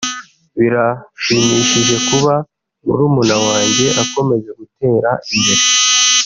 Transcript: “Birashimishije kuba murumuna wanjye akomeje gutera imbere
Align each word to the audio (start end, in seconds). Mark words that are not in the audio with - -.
“Birashimishije 0.59 1.95
kuba 2.07 2.33
murumuna 2.83 3.35
wanjye 3.47 3.85
akomeje 4.03 4.49
gutera 4.59 5.09
imbere 5.35 5.63